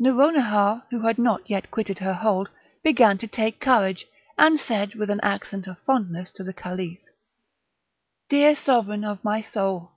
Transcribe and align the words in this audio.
Nouronihar, 0.00 0.84
who 0.92 1.00
had 1.00 1.18
not 1.18 1.50
yet 1.50 1.68
quitted 1.72 1.98
her 1.98 2.12
hold, 2.14 2.48
began 2.80 3.18
to 3.18 3.26
take 3.26 3.58
courage, 3.58 4.06
and 4.38 4.60
said, 4.60 4.94
with 4.94 5.10
an 5.10 5.18
accent 5.20 5.66
of 5.66 5.80
fondness 5.80 6.30
to 6.30 6.44
the 6.44 6.54
Caliph: 6.54 7.00
"Dear 8.28 8.54
Sovereign 8.54 9.02
of 9.02 9.24
my 9.24 9.40
soul! 9.40 9.90